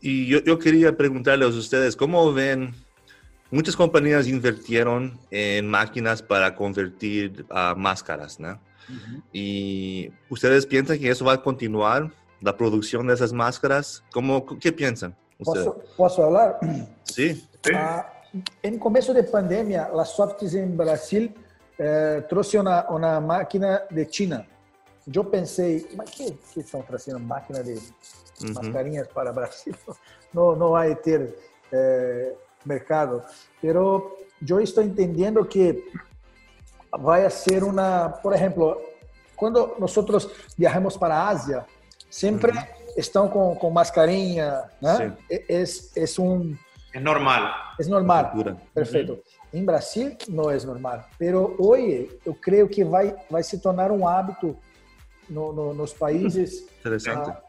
Y 0.00 0.26
yo, 0.26 0.40
yo, 0.44 0.58
quería 0.58 0.96
preguntarles 0.96 1.54
a 1.54 1.58
ustedes, 1.58 1.96
¿cómo 1.96 2.32
ven? 2.32 2.72
Muchas 3.50 3.74
compañías 3.74 4.28
invirtieron 4.28 5.18
en 5.30 5.66
máquinas 5.66 6.22
para 6.22 6.54
convertir 6.54 7.46
uh, 7.50 7.76
máscaras, 7.76 8.38
¿no? 8.38 8.60
Uh 8.88 8.92
-huh. 8.92 9.22
¿Y 9.32 10.12
ustedes 10.30 10.66
piensan 10.66 10.98
que 10.98 11.10
eso 11.10 11.24
va 11.24 11.34
a 11.34 11.42
continuar, 11.42 12.10
la 12.40 12.56
producción 12.56 13.06
de 13.06 13.14
esas 13.14 13.32
máscaras? 13.32 14.02
¿Cómo, 14.12 14.44
¿Qué 14.58 14.72
piensan? 14.72 15.14
Posso, 15.44 15.78
posso 15.96 16.22
falar? 16.22 16.58
Sim. 17.04 17.40
Ah, 17.74 18.06
em 18.62 18.78
começo 18.78 19.14
de 19.14 19.22
pandemia, 19.22 19.86
a 19.86 20.04
Softs 20.04 20.54
em 20.54 20.66
Brasil 20.66 21.32
eh, 21.78 22.20
trouxe 22.28 22.58
uma, 22.58 22.88
uma 22.90 23.20
máquina 23.20 23.82
de 23.90 24.06
China. 24.10 24.46
Eu 25.12 25.24
pensei, 25.24 25.88
mas 25.96 26.10
que, 26.10 26.32
que 26.52 26.60
estão 26.60 26.82
trazendo 26.82 27.20
máquina 27.20 27.62
de 27.62 27.72
uhum. 27.72 28.52
mascarinhas 28.54 29.08
para 29.08 29.32
Brasil? 29.32 29.74
Não, 30.34 30.54
não 30.54 30.72
vai 30.72 30.94
ter 30.94 31.34
eh, 31.72 32.34
mercado. 32.66 33.22
Pero 33.62 34.18
eu 34.46 34.60
estou 34.60 34.84
entendendo 34.84 35.42
que 35.42 35.90
vai 36.96 37.28
ser 37.30 37.64
uma, 37.64 38.08
por 38.08 38.32
exemplo, 38.32 38.80
quando 39.36 39.76
nós 39.78 39.94
viajamos 40.56 40.96
para 40.96 41.14
a 41.14 41.28
Ásia, 41.28 41.66
sempre 42.10 42.52
uhum 42.52 42.78
estão 42.98 43.28
com, 43.28 43.54
com 43.54 43.70
mascarinha, 43.70 44.64
né? 44.82 45.16
É, 45.30 45.36
é, 45.48 45.62
é, 45.62 46.20
um... 46.20 46.56
É 46.92 47.00
normal. 47.00 47.54
É 47.80 47.84
normal, 47.84 48.32
perfeito. 48.74 49.12
Uhum. 49.12 49.20
Em 49.52 49.64
Brasil 49.64 50.16
não 50.28 50.50
é 50.50 50.58
normal, 50.58 51.04
mas 51.18 51.34
hoje 51.58 52.18
eu 52.26 52.34
creio 52.34 52.68
que 52.68 52.84
vai 52.84 53.14
vai 53.30 53.42
se 53.42 53.58
tornar 53.58 53.90
um 53.90 54.06
hábito 54.06 54.56
no, 55.28 55.52
no, 55.52 55.74
nos 55.74 55.92
países 55.92 56.66
Interessante. 56.80 57.30
ah, 57.30 57.40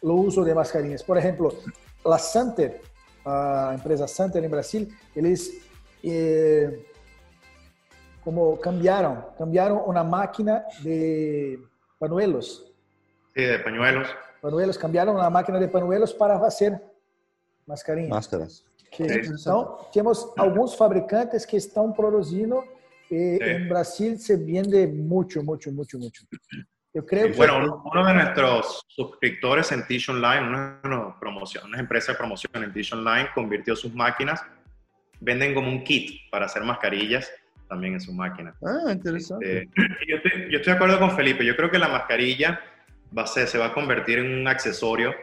o 0.00 0.12
uso 0.12 0.44
de 0.44 0.54
mascarinhas. 0.54 1.02
Por 1.02 1.16
exemplo, 1.16 1.58
a 2.04 2.18
Santer, 2.18 2.80
a 3.24 3.72
empresa 3.74 4.06
Santer 4.06 4.42
em 4.42 4.48
Brasil, 4.48 4.88
eles 5.14 5.62
eh, 6.04 6.78
como 8.22 8.56
cambiaram, 8.58 9.26
cambiaram 9.36 9.78
uma 9.84 10.04
máquina 10.04 10.64
de 10.80 11.58
panuelos, 11.98 12.64
Sí, 13.34 13.42
de 13.44 13.58
pañuelos. 13.58 14.08
panuelos, 14.40 14.76
cambiaram 14.76 15.14
uma 15.14 15.30
máquina 15.30 15.58
de 15.58 15.68
panuelos 15.68 16.12
para 16.12 16.38
fazer 16.38 16.80
mascarinhas. 17.66 18.10
Máscaras. 18.10 18.64
Que- 18.90 19.08
Sim. 19.24 19.34
Então, 19.40 19.78
temos 19.92 20.30
alguns 20.36 20.74
fabricantes 20.74 21.46
que 21.46 21.56
estão 21.56 21.92
produzindo 21.92 22.62
e 23.10 23.38
Sim. 23.38 23.44
em 23.44 23.68
Brasil 23.68 24.18
se 24.18 24.36
vende 24.36 24.86
muito, 24.86 25.42
muito, 25.42 25.72
muito, 25.72 25.98
muito. 25.98 26.20
Eu 26.94 27.02
creio 27.04 27.30
que 27.30 27.38
Bueno, 27.38 27.56
uno, 27.56 27.82
uno 27.86 28.04
de 28.06 28.12
nuestros 28.12 28.82
suscriptores 28.88 29.72
en 29.72 29.86
Tish 29.86 30.10
Online, 30.10 30.46
una, 30.46 30.78
una 30.84 31.18
promoción, 31.18 31.64
una 31.68 31.80
empresa 31.80 32.12
de 32.12 32.18
promoción 32.18 32.52
en 32.62 32.70
Tish 32.70 32.92
Online, 32.92 33.30
convirtió 33.34 33.74
sus 33.74 33.94
máquinas, 33.94 34.42
venden 35.18 35.54
como 35.54 35.70
un 35.70 35.82
kit 35.84 36.30
para 36.30 36.44
hacer 36.44 36.62
mascarillas 36.64 37.30
también 37.72 37.94
en 37.94 38.00
sus 38.02 38.14
máquinas. 38.14 38.54
Ah, 38.62 38.92
interesante. 38.92 39.62
Eh, 39.62 39.68
yo, 40.08 40.16
estoy, 40.16 40.32
yo 40.50 40.58
estoy 40.58 40.72
de 40.72 40.76
acuerdo 40.76 40.98
con 40.98 41.10
Felipe, 41.16 41.42
yo 41.44 41.56
creo 41.56 41.70
que 41.70 41.78
la 41.78 41.88
mascarilla 41.88 42.60
va 43.16 43.22
a 43.22 43.26
ser, 43.26 43.46
se 43.48 43.56
va 43.58 43.66
a 43.66 43.72
convertir 43.72 44.18
en 44.18 44.40
un 44.40 44.46
accesorio 44.46 45.14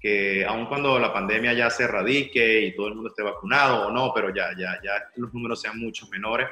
que 0.00 0.44
aun 0.44 0.66
cuando 0.66 0.98
la 0.98 1.12
pandemia 1.14 1.54
ya 1.54 1.70
se 1.70 1.84
erradique 1.84 2.60
y 2.60 2.76
todo 2.76 2.88
el 2.88 2.94
mundo 2.94 3.08
esté 3.08 3.22
vacunado 3.22 3.86
o 3.88 3.90
no, 3.90 4.12
pero 4.14 4.32
ya, 4.34 4.50
ya, 4.56 4.78
ya 4.82 4.92
los 5.16 5.32
números 5.32 5.60
sean 5.62 5.78
muchos 5.78 6.08
menores, 6.10 6.46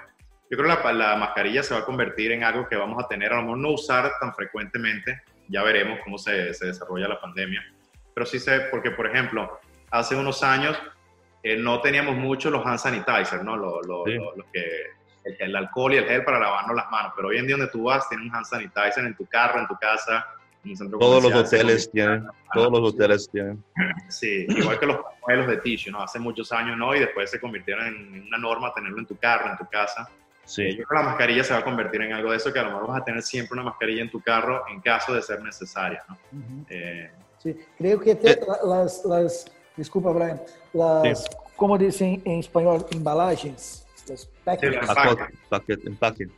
yo 0.50 0.56
creo 0.56 0.74
que 0.76 0.82
la, 0.84 0.92
la 0.92 1.16
mascarilla 1.16 1.62
se 1.62 1.74
va 1.74 1.80
a 1.80 1.84
convertir 1.84 2.32
en 2.32 2.42
algo 2.42 2.66
que 2.66 2.76
vamos 2.76 3.02
a 3.04 3.06
tener, 3.08 3.32
a 3.32 3.36
lo 3.36 3.42
mejor 3.42 3.58
no 3.58 3.70
usar 3.72 4.10
tan 4.20 4.34
frecuentemente, 4.34 5.20
ya 5.48 5.62
veremos 5.62 5.98
cómo 6.02 6.16
se, 6.18 6.54
se 6.54 6.66
desarrolla 6.66 7.08
la 7.08 7.20
pandemia, 7.20 7.62
pero 8.14 8.24
sí 8.26 8.38
sé, 8.38 8.60
porque 8.70 8.90
por 8.90 9.06
ejemplo, 9.06 9.60
hace 9.90 10.16
unos 10.16 10.42
años 10.42 10.76
eh, 11.42 11.56
no 11.56 11.80
teníamos 11.80 12.16
mucho 12.16 12.50
los 12.50 12.64
hand 12.66 12.78
sanitizer, 12.78 13.44
¿no? 13.44 13.56
Lo- 13.56 13.80
lo- 13.82 14.04
Sí. 14.06 14.14
lo- 14.14 14.34
los 14.36 14.46
que, 14.52 14.64
el, 15.26 15.36
el 15.40 15.56
alcohol 15.56 15.92
y 15.94 15.96
el 15.98 16.04
gel 16.06 16.24
para 16.24 16.38
lavarnos 16.38 16.76
las 16.76 16.90
manos, 16.90 17.12
pero 17.16 17.28
hoy 17.28 17.38
en 17.38 17.46
día 17.46 17.56
donde 17.56 17.70
tú 17.72 17.84
vas, 17.84 18.08
tienes 18.08 18.28
un 18.28 18.34
hand 18.34 18.46
sanitizer 18.46 19.04
en 19.04 19.14
tu 19.16 19.26
carro, 19.26 19.60
en 19.60 19.66
tu 19.66 19.76
casa, 19.76 20.24
en 20.64 20.70
un 20.70 20.76
centro 20.76 20.98
Todos 20.98 21.22
los 21.22 21.34
hoteles 21.34 21.90
tienen, 21.90 22.26
todos 22.52 22.70
los 22.72 22.92
hoteles 22.92 23.28
tienen. 23.30 23.62
Sí, 24.08 24.46
igual 24.48 24.78
que 24.78 24.86
los 24.86 24.98
pañuelos 25.26 25.48
de 25.50 25.56
tissue, 25.58 25.90
¿no? 25.92 26.02
Hace 26.02 26.18
muchos 26.18 26.50
años, 26.52 26.76
¿no? 26.78 26.94
Y 26.94 27.00
después 27.00 27.30
se 27.30 27.40
convirtieron 27.40 27.86
en 27.86 28.26
una 28.28 28.38
norma 28.38 28.72
tenerlo 28.74 28.98
en 28.98 29.06
tu 29.06 29.16
carro, 29.16 29.50
en 29.50 29.56
tu 29.58 29.66
casa. 29.68 30.08
Eh, 30.10 30.12
Sí. 30.48 30.62
Yo 30.76 30.84
creo 30.84 30.88
que 30.90 30.94
la 30.94 31.02
mascarilla 31.02 31.42
se 31.42 31.52
va 31.54 31.58
a 31.58 31.64
convertir 31.64 32.00
en 32.02 32.12
algo 32.12 32.30
de 32.30 32.36
eso, 32.36 32.52
que 32.52 32.60
a 32.60 32.62
lo 32.62 32.70
mejor 32.70 32.86
vas 32.86 33.00
a 33.00 33.04
tener 33.04 33.20
siempre 33.20 33.54
una 33.54 33.64
mascarilla 33.64 34.00
en 34.02 34.10
tu 34.12 34.20
carro 34.20 34.62
en 34.68 34.80
caso 34.80 35.12
de 35.12 35.20
ser 35.20 35.42
necesaria, 35.42 36.04
¿no? 36.08 36.16
Eh, 36.70 37.10
Sí, 37.38 37.56
creo 37.76 37.98
que 38.00 38.14
te- 38.14 38.40
la- 38.46 38.58
las, 38.82 39.04
las, 39.04 39.44
desculpa, 39.76 40.10
Brian, 40.10 40.40
las, 40.72 41.24
como 41.56 41.76
dicen 41.76 42.22
en 42.24 42.38
español, 42.40 42.86
embalagens, 42.92 43.85
los 44.08 44.26
paquetes, 44.44 44.80
paquete, 45.48 45.88
empaque. 45.88 46.28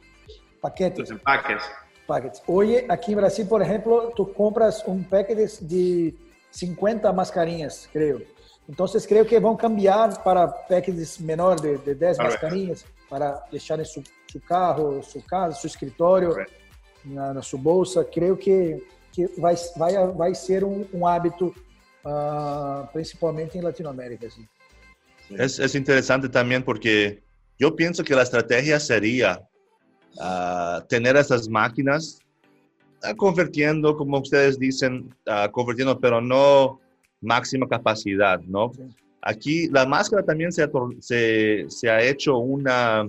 paquetes, 0.61 0.99
los 0.99 1.11
empaques. 1.11 1.63
paquetes. 2.07 2.43
Hoy, 2.47 2.85
aquí 2.89 3.13
en 3.13 3.19
Brasil, 3.19 3.47
por 3.47 3.63
ejemplo, 3.63 4.13
tú 4.17 4.33
compras 4.33 4.83
un 4.87 5.05
paquete 5.05 5.47
de 5.61 6.15
50 6.51 7.13
mascarinhas, 7.13 7.89
creo. 7.93 8.21
Entonces, 8.69 9.07
creo 9.07 9.27
que 9.27 9.39
vão 9.41 9.57
cambiar 9.57 10.23
para 10.23 10.47
paquetes 10.47 11.19
menores 11.19 11.63
de, 11.63 11.79
de 11.79 11.95
10 11.95 12.17
Correcto. 12.17 12.23
mascarinhas 12.23 12.85
para 13.09 13.43
deixar 13.51 13.81
em 13.81 13.85
su, 13.85 14.03
su 14.31 14.41
carro, 14.41 15.03
su 15.03 15.25
casa, 15.25 15.59
su 15.59 15.67
escritório, 15.67 16.31
Correcto. 16.31 16.55
na, 17.05 17.35
na 17.35 17.43
sua 17.43 17.59
bolsa. 17.59 18.05
Creio 18.05 18.37
que, 18.37 18.87
que 19.13 19.27
vai, 19.39 19.55
vai, 19.77 19.95
vai 20.09 20.35
ser 20.35 20.65
um, 20.65 20.87
um 20.93 21.07
hábito, 21.07 21.55
ah, 22.05 22.89
principalmente 22.93 23.57
em 23.57 23.63
Latinoamérica. 23.63 24.27
Assim. 24.27 24.47
Es, 25.31 25.59
es 25.59 25.75
interesante 25.75 26.29
también 26.29 26.63
porque 26.63 27.23
yo 27.59 27.75
pienso 27.75 28.05
que 28.05 28.15
la 28.15 28.23
estrategia 28.23 28.79
sería 28.79 29.41
ah, 30.21 30.85
tener 30.89 31.17
esas 31.17 31.49
máquinas 31.49 32.21
ah, 33.03 33.15
convirtiendo, 33.15 33.97
como 33.97 34.19
ustedes 34.19 34.59
dicen, 34.59 35.15
ah, 35.27 35.49
convirtiendo, 35.51 35.99
pero 35.99 36.21
no 36.21 36.81
máxima 37.21 37.69
capacidad, 37.69 38.41
¿no? 38.43 38.73
Sí. 38.75 38.83
Aquí 39.23 39.69
la 39.69 39.85
máscara 39.85 40.23
también 40.23 40.53
se 40.53 40.63
ha, 40.63 40.71
se, 41.01 41.67
se 41.69 41.91
ha 41.91 42.01
hecho 42.01 42.39
una, 42.39 43.07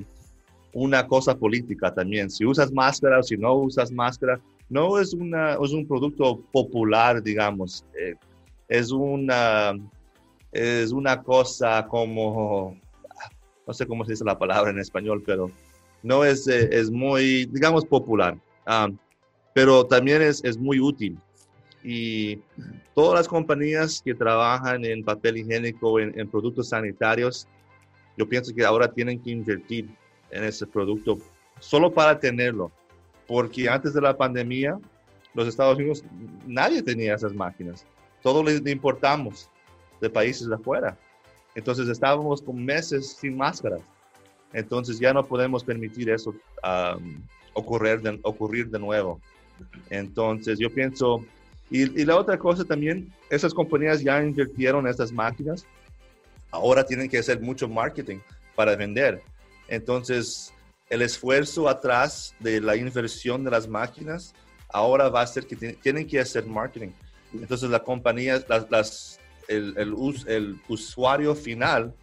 una 0.74 1.06
cosa 1.06 1.36
política 1.36 1.94
también. 1.94 2.30
Si 2.30 2.46
usas 2.46 2.72
máscara 2.72 3.20
o 3.20 3.24
si 3.24 3.38
no 3.38 3.54
usas 3.54 3.92
máscara, 3.92 4.42
no 4.70 5.00
es, 5.00 5.14
una, 5.14 5.54
es 5.54 5.72
un 5.72 5.88
producto 5.88 6.42
popular, 6.52 7.22
digamos. 7.22 7.86
Eh, 8.00 8.16
es 8.68 8.92
una 8.92 9.74
es 10.52 10.92
una 10.92 11.22
cosa 11.22 11.86
como, 11.88 12.76
no 13.70 13.74
sé 13.76 13.86
cómo 13.86 14.04
se 14.04 14.14
dice 14.14 14.26
la 14.26 14.40
palabra 14.40 14.72
en 14.72 14.80
español, 14.80 15.22
pero 15.24 15.52
no 16.02 16.26
es, 16.26 16.48
eh, 16.48 16.70
es 16.72 16.90
muy, 16.90 17.46
digamos, 17.46 17.86
popular, 17.86 18.36
Ah, 18.66 18.90
pero 19.54 19.86
también 19.86 20.24
es, 20.24 20.44
es 20.44 20.58
muy 20.58 20.80
útil. 20.80 21.20
Y 21.84 22.40
todas 22.96 23.20
las 23.20 23.28
compañías 23.28 24.02
que 24.04 24.16
trabajan 24.16 24.86
en 24.86 25.04
papel 25.04 25.38
higiénico, 25.38 26.00
en, 26.00 26.20
en 26.20 26.28
productos 26.28 26.70
sanitarios, 26.70 27.48
yo 28.18 28.28
pienso 28.28 28.56
que 28.56 28.66
ahora 28.66 28.92
tienen 28.92 29.20
que 29.22 29.30
invertir 29.30 29.88
en 30.32 30.44
ese 30.44 30.66
producto 30.66 31.20
solo 31.60 31.92
para 31.92 32.20
tenerlo, 32.20 32.72
porque 33.28 33.70
antes 33.70 33.94
de 33.94 34.02
la 34.02 34.18
pandemia, 34.18 34.80
los 35.36 35.48
Estados 35.48 35.78
Unidos, 35.78 36.04
nadie 36.48 36.82
tenía 36.82 37.14
esas 37.14 37.34
máquinas, 37.36 37.86
todo 38.24 38.44
le 38.44 38.72
importamos 38.72 39.48
de 40.02 40.10
países 40.10 40.48
de 40.48 40.56
afuera. 40.56 40.98
Entonces 41.56 41.88
estábamos 41.88 42.42
con 42.42 42.64
meses 42.64 43.18
sin 43.20 43.38
máscaras. 43.38 43.82
Entonces 44.54 45.00
ya 45.00 45.14
no 45.14 45.26
podemos 45.26 45.64
permitir 45.64 46.10
eso 46.10 46.34
um, 46.64 47.22
ocurrir, 47.54 48.02
de, 48.02 48.80
nuevo. 48.80 49.20
Entonces 49.90 50.58
yo 50.60 50.74
pienso, 50.74 51.24
y, 51.70 51.86
la 52.06 52.16
otra 52.16 52.38
cosa 52.38 52.64
también, 52.64 53.12
esas 53.30 53.54
compañías 53.54 54.02
ya 54.02 54.22
invirtieron 54.24 54.88
estas 54.88 55.12
máquinas, 55.12 55.66
ahora 56.52 56.84
tienen 56.84 57.10
que 57.10 57.20
hacer 57.20 57.40
mucho 57.42 57.68
marketing 57.68 58.20
para 58.56 58.76
vender. 58.76 59.22
Entonces 59.68 60.54
el 60.90 61.04
esfuerzo 61.04 61.70
atrás 61.70 62.34
de 62.40 62.60
la 62.60 62.76
inversión 62.76 63.44
de 63.44 63.52
las 63.52 63.68
máquinas 63.68 64.34
ahora 64.70 65.10
va 65.10 65.22
a 65.22 65.28
ser 65.28 65.46
que 65.46 65.56
tienen 65.56 66.08
que 66.08 66.20
hacer 66.20 66.46
marketing. 66.46 66.90
Entonces 67.34 67.70
las, 67.70 68.72
las 68.72 69.19
el, 69.50 69.74
el, 69.78 69.94
us, 69.94 70.26
el, 70.28 70.60
usuario 70.70 71.36
final 71.36 71.94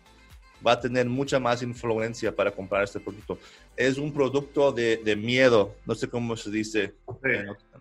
va 0.67 0.73
a 0.73 0.81
tener 0.81 1.07
mucha 1.07 1.39
más 1.39 1.63
influencia 1.63 2.35
para 2.35 2.51
comprar 2.51 2.85
este 2.85 3.01
producto. 3.01 3.39
Es 3.77 3.99
un 3.99 4.13
producto 4.13 4.73
de, 4.73 4.99
de 4.99 5.17
miedo, 5.17 5.75
no 5.87 5.95
sé 5.95 6.09
cómo 6.09 6.37
se 6.37 6.51
dice 6.51 6.95
sí. 7.23 7.31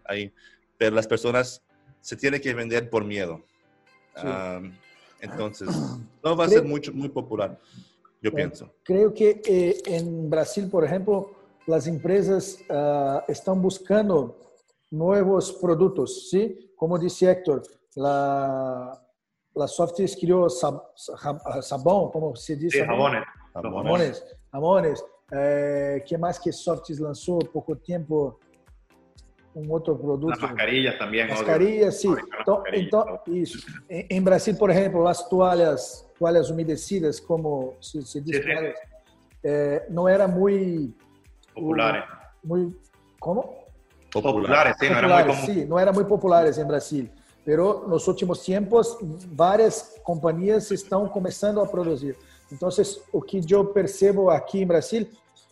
ahí, 0.06 0.32
pero 0.78 0.96
las 0.96 1.08
personas 1.08 1.62
se 2.00 2.16
tienen 2.16 2.40
que 2.40 2.54
vender 2.54 2.90
por 2.90 3.04
miedo. 3.04 3.42
Sí. 4.16 4.28
Um, 4.28 4.74
entonces, 5.20 5.68
no 6.24 6.36
va 6.38 6.46
a 6.46 6.48
creo, 6.48 6.60
ser 6.60 6.70
mucho, 6.70 6.94
muy 6.94 7.10
popular, 7.10 7.60
yo 8.22 8.30
eh, 8.30 8.34
pienso. 8.34 8.72
Creo 8.84 9.14
que 9.14 9.42
eh, 9.46 9.82
en 9.86 10.30
Brasil, 10.30 10.70
por 10.70 10.86
ejemplo, 10.86 11.32
las 11.66 11.88
empresas 11.88 12.60
uh, 12.70 13.20
están 13.28 13.60
buscando 13.62 14.38
nuevos 14.92 15.52
productos, 15.54 16.30
¿sí? 16.30 16.72
Como 16.76 17.00
dice 17.00 17.32
Héctor, 17.32 17.64
la, 17.96 19.05
la 19.56 19.68
Softies 19.68 20.16
criou 20.16 20.50
sab, 20.50 20.82
sabão, 21.62 22.10
como 22.10 22.36
se 22.36 22.56
diz? 22.56 22.74
Sí, 22.74 22.80
jabones. 22.80 23.24
Jabones. 23.54 24.24
Jabones. 24.54 25.04
É, 25.32 26.04
que 26.06 26.18
mais 26.18 26.38
que 26.38 26.52
Softies 26.52 27.00
lançou 27.00 27.40
há 27.42 27.48
pouco 27.52 27.76
tempo? 27.76 28.40
Um 29.56 29.72
outro 29.72 29.96
produto. 29.96 30.32
Las 30.32 30.42
mascarillas 30.42 30.98
também. 30.98 31.26
Mascarillas, 31.28 31.96
sim. 31.96 32.14
Então, 32.42 32.62
então, 32.74 33.20
isso. 33.28 33.66
Em, 33.90 34.06
em, 34.10 34.22
Brasil, 34.22 34.54
por 34.58 34.70
exemplo, 34.70 35.08
as 35.08 35.30
toalhas, 35.30 36.06
toalhas 36.20 36.50
umedecidas, 36.50 37.22
como 37.22 37.74
se, 37.80 38.02
se 38.02 38.20
diz, 38.20 38.36
sí, 38.36 38.44
sí. 38.44 38.74
É, 39.46 39.86
não 39.90 40.10
era 40.10 40.28
muito... 40.28 40.94
Populares. 41.54 42.04
Muito, 42.44 42.78
como? 43.18 43.66
Populares, 44.12 44.76
populares, 44.78 44.80
no 44.82 44.98
era 44.98 45.08
muy 45.08 45.24
común. 45.24 45.46
sí, 45.46 45.66
no 45.66 45.80
eran 45.80 45.96
muy 45.96 46.04
populares 46.06 46.58
en 46.58 46.68
Brasil. 46.68 47.12
Pero 47.46 47.88
nos 47.88 48.08
últimos 48.08 48.44
tiempos, 48.44 48.98
várias 49.32 49.96
companhias 50.04 50.72
estão 50.72 51.08
começando 51.08 51.62
a 51.62 51.68
produzir. 51.68 52.18
Então, 52.52 52.70
o 53.14 53.22
que 53.22 53.42
eu 53.50 53.66
percebo 53.66 54.30
aqui 54.32 54.62
em 54.62 54.68
Brasil, 54.68 55.08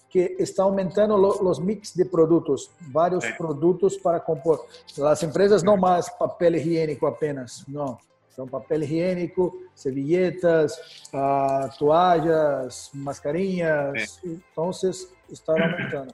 que 0.10 0.36
está 0.40 0.64
aumentando 0.64 1.16
os 1.16 1.60
mix 1.60 1.94
de 1.94 2.06
produtos, 2.06 2.70
vários 2.92 3.26
produtos 3.32 3.98
para 3.98 4.20
compor. 4.20 4.66
As 5.04 5.24
empresas 5.24 5.64
não 5.64 5.78
mais 5.78 6.10
papel 6.10 6.56
higiênico 6.56 7.06
apenas, 7.06 7.64
não. 7.68 7.98
São 8.36 8.48
papel 8.48 8.82
higiênico, 8.84 9.54
servilletas, 9.76 10.76
uh, 11.14 11.78
toallas, 11.78 12.90
mascarinhas. 12.94 14.20
Sí. 14.22 14.40
Então, 14.52 14.72
está 15.30 15.54
aumentando. 15.54 16.14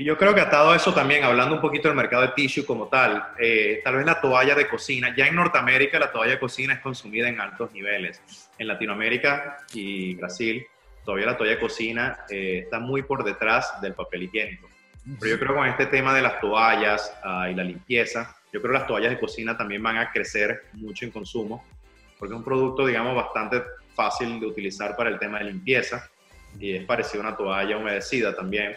Y 0.00 0.04
yo 0.04 0.16
creo 0.16 0.32
que 0.32 0.40
atado 0.40 0.70
a 0.70 0.76
eso 0.76 0.94
también, 0.94 1.24
hablando 1.24 1.56
un 1.56 1.60
poquito 1.60 1.88
del 1.88 1.96
mercado 1.96 2.22
de 2.22 2.28
tissue 2.28 2.64
como 2.64 2.86
tal, 2.86 3.30
eh, 3.36 3.80
tal 3.82 3.96
vez 3.96 4.06
la 4.06 4.20
toalla 4.20 4.54
de 4.54 4.68
cocina, 4.68 5.12
ya 5.16 5.26
en 5.26 5.34
Norteamérica 5.34 5.98
la 5.98 6.12
toalla 6.12 6.34
de 6.34 6.38
cocina 6.38 6.74
es 6.74 6.78
consumida 6.78 7.28
en 7.28 7.40
altos 7.40 7.72
niveles. 7.72 8.22
En 8.56 8.68
Latinoamérica 8.68 9.56
y 9.74 10.14
Brasil, 10.14 10.64
todavía 11.04 11.26
la 11.26 11.36
toalla 11.36 11.54
de 11.54 11.58
cocina 11.58 12.18
eh, 12.30 12.60
está 12.62 12.78
muy 12.78 13.02
por 13.02 13.24
detrás 13.24 13.80
del 13.82 13.94
papel 13.94 14.22
higiénico. 14.22 14.68
Pero 15.18 15.32
yo 15.32 15.38
creo 15.40 15.54
que 15.54 15.58
con 15.58 15.66
este 15.66 15.86
tema 15.86 16.14
de 16.14 16.22
las 16.22 16.38
toallas 16.38 17.12
ah, 17.24 17.50
y 17.50 17.56
la 17.56 17.64
limpieza, 17.64 18.36
yo 18.52 18.60
creo 18.60 18.74
que 18.74 18.78
las 18.78 18.86
toallas 18.86 19.10
de 19.10 19.18
cocina 19.18 19.56
también 19.56 19.82
van 19.82 19.96
a 19.96 20.12
crecer 20.12 20.66
mucho 20.74 21.06
en 21.06 21.10
consumo, 21.10 21.64
porque 22.20 22.34
es 22.34 22.38
un 22.38 22.44
producto, 22.44 22.86
digamos, 22.86 23.16
bastante 23.16 23.62
fácil 23.96 24.38
de 24.38 24.46
utilizar 24.46 24.94
para 24.94 25.10
el 25.10 25.18
tema 25.18 25.40
de 25.40 25.46
limpieza 25.46 26.08
y 26.60 26.76
es 26.76 26.84
parecido 26.84 27.24
a 27.24 27.28
una 27.28 27.36
toalla 27.36 27.76
humedecida 27.76 28.34
también 28.34 28.76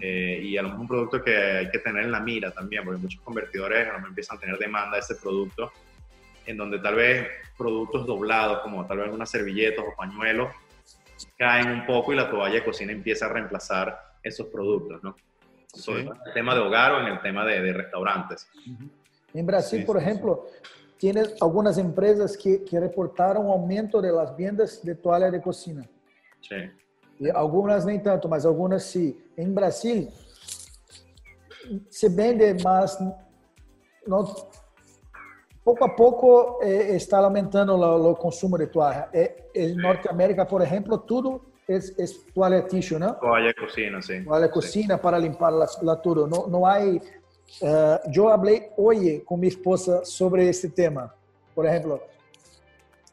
eh, 0.00 0.40
y 0.42 0.56
a 0.56 0.62
lo 0.62 0.68
mejor 0.68 0.80
un 0.82 0.88
producto 0.88 1.22
que 1.22 1.36
hay 1.36 1.70
que 1.70 1.78
tener 1.78 2.04
en 2.04 2.12
la 2.12 2.20
mira 2.20 2.52
también, 2.52 2.84
porque 2.84 3.00
muchos 3.00 3.20
convertidores 3.22 3.88
a 3.88 3.92
lo 3.92 3.94
mejor 3.94 4.08
empiezan 4.10 4.36
a 4.36 4.40
tener 4.40 4.58
demanda 4.58 4.92
de 4.94 5.00
ese 5.00 5.16
producto, 5.16 5.72
en 6.46 6.56
donde 6.56 6.78
tal 6.78 6.94
vez 6.94 7.26
productos 7.58 8.06
doblados, 8.06 8.60
como 8.60 8.86
tal 8.86 8.98
vez 8.98 9.06
algunas 9.06 9.30
servilletas 9.30 9.84
o 9.84 9.96
pañuelos, 9.96 10.48
caen 11.36 11.70
un 11.70 11.86
poco 11.86 12.12
y 12.12 12.16
la 12.16 12.30
toalla 12.30 12.54
de 12.54 12.64
cocina 12.64 12.92
empieza 12.92 13.26
a 13.26 13.30
reemplazar 13.30 13.98
esos 14.22 14.46
productos, 14.46 15.02
¿no? 15.02 15.16
Sobre 15.66 16.04
todo 16.04 16.14
en 16.14 16.20
el 16.26 16.34
tema 16.34 16.54
de 16.54 16.60
hogar 16.60 16.92
o 16.92 17.00
en 17.00 17.06
el 17.06 17.20
tema 17.20 17.44
de, 17.44 17.60
de 17.60 17.72
restaurantes. 17.72 18.48
En 19.32 19.46
Brasil, 19.46 19.80
sí, 19.80 19.84
por 19.84 19.96
ejemplo, 19.98 20.46
tienes 20.98 21.34
algunas 21.40 21.78
empresas 21.78 22.36
que, 22.36 22.64
que 22.64 22.80
reportaron 22.80 23.46
aumento 23.46 24.00
de 24.00 24.12
las 24.12 24.36
ventas 24.36 24.84
de 24.84 24.94
toalla 24.94 25.30
de 25.30 25.40
cocina. 25.40 25.86
Sí. 26.40 26.56
E 27.20 27.30
algumas 27.30 27.84
nem 27.84 28.00
tanto, 28.00 28.28
mas 28.28 28.46
algumas 28.46 28.84
sim. 28.84 29.14
Em 29.40 29.52
Brasil, 29.52 30.08
se 31.88 32.08
vende, 32.08 32.62
mas 32.62 32.98
não, 34.06 34.24
pouco 35.64 35.84
a 35.84 35.88
pouco 35.88 36.58
eh, 36.62 36.94
está 36.94 37.18
aumentando 37.18 37.72
o, 37.72 38.10
o, 38.10 38.16
consumo 38.16 38.58
de 38.58 38.66
toalha. 38.66 39.08
Eh, 39.14 39.44
em 39.54 39.74
Norte 39.74 40.08
América, 40.08 40.44
por 40.44 40.60
exemplo, 40.60 40.98
tudo 40.98 41.40
é, 41.68 41.76
é 41.76 42.04
toalha 42.34 42.62
tissue, 42.62 42.98
não? 42.98 43.14
Toalha 43.14 43.54
cocina, 43.54 44.02
sim. 44.02 44.24
Toalha 44.24 44.48
cocina 44.48 44.98
para 44.98 45.18
limpar 45.18 45.50
lá 45.50 45.96
tudo. 45.96 46.26
Não, 46.26 46.46
não 46.46 46.66
há. 46.66 46.78
Uh, 46.80 47.00
eu 48.14 48.24
falei 48.24 48.70
hoje 48.76 49.20
com 49.20 49.36
minha 49.36 49.48
esposa 49.48 50.04
sobre 50.04 50.48
esse 50.48 50.70
tema. 50.70 51.14
Por 51.54 51.64
exemplo, 51.64 52.00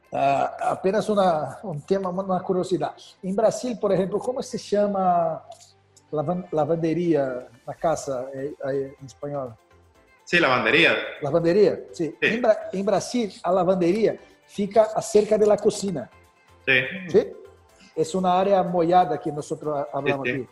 Uh, 0.09 0.47
apenas 0.61 1.09
uma, 1.09 1.59
um 1.65 1.79
tema, 1.81 2.09
uma 2.09 2.39
curiosidade. 2.39 3.17
Em 3.21 3.35
Brasil, 3.35 3.75
por 3.75 3.91
exemplo, 3.91 4.19
como 4.19 4.41
se 4.41 4.57
chama 4.57 5.43
lavanderia 6.11 7.47
na 7.65 7.73
casa 7.73 8.29
em, 8.33 8.55
em 9.01 9.05
espanhol? 9.05 9.53
Sim, 10.25 10.39
lavanderia. 10.39 11.17
Lavanderia, 11.21 11.87
sim. 11.93 12.13
sim. 12.21 12.41
Em, 12.73 12.79
em, 12.79 12.83
Brasil, 12.83 13.29
a 13.43 13.49
lavanderia 13.49 14.19
fica 14.45 14.83
acerca 14.93 15.37
da 15.37 15.57
cozinha. 15.57 16.09
Sim. 16.65 17.09
sim. 17.09 17.33
É 17.95 18.17
uma 18.17 18.31
área 18.31 18.61
molhada 18.63 19.17
que 19.17 19.31
nós 19.31 19.47
falamos 19.47 20.29
sim, 20.29 20.33
aqui. 20.33 20.49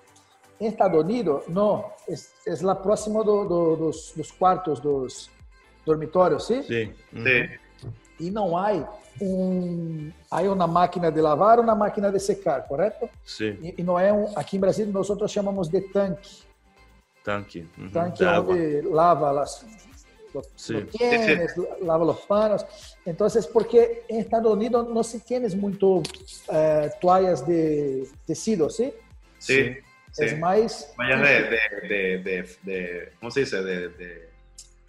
Em 0.62 0.68
Estados 0.68 1.00
Unidos, 1.00 1.44
não. 1.50 1.92
É, 2.08 2.14
é 2.14 2.56
lá 2.62 2.74
próximo 2.74 3.24
do, 3.24 3.46
do, 3.46 3.76
dos, 3.76 4.14
dos, 4.16 4.32
quartos, 4.32 4.80
dos 4.80 5.30
dormitórios, 5.86 6.48
sim? 6.48 6.64
Sim. 6.64 6.94
Sim. 7.12 7.90
E 8.20 8.32
não 8.32 8.58
há 8.58 8.72
um 9.22 10.12
aí 10.30 10.48
uma 10.48 10.68
máquina 10.68 11.12
de 11.12 11.22
lavar, 11.22 11.60
uma 11.60 11.76
máquina 11.76 12.12
de 12.12 12.20
secar, 12.20 12.68
correto? 12.68 13.10
Sim. 13.24 13.58
E, 13.62 13.76
e 13.78 13.84
não 13.84 14.00
é 14.00 14.12
um 14.12 14.38
aqui 14.38 14.58
em 14.58 14.60
Brasil 14.60 14.86
nós 14.88 15.10
outros 15.10 15.32
chamamos 15.32 15.68
de 15.68 15.82
tanque. 15.82 16.44
Tanque. 17.24 17.68
Uhum. 17.78 17.90
Tanque 17.90 18.18
de 18.20 18.26
onde 18.26 18.36
água. 18.36 18.56
lava 18.94 19.42
as 19.42 19.66
Sim. 20.56 20.86
tienes, 20.86 21.54
lava 21.82 22.04
os 22.06 22.20
panos. 22.22 22.66
Então, 23.06 23.28
é 23.28 23.42
porque 23.54 24.04
em 24.10 24.20
Estados 24.20 24.52
Unidos 24.52 24.88
não 24.90 25.04
se 25.04 25.20
tienes 25.20 25.54
muito 25.54 26.04
eh, 26.50 26.90
toalhas 27.00 27.42
de 27.42 28.08
tecido, 28.28 28.70
¿sí? 28.70 28.94
Sim. 29.40 29.78
É 30.18 30.28
sí. 30.28 30.36
mais... 30.36 30.94
Toallas 30.96 31.22
de, 31.22 31.88
de, 31.88 32.18
de, 32.20 32.44
de, 32.64 33.12
¿cómo 33.20 33.32
se 33.32 33.42
dice? 33.42 33.62
De, 33.64 33.90
de 33.90 34.30